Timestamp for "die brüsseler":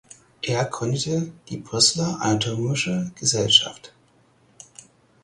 1.49-2.19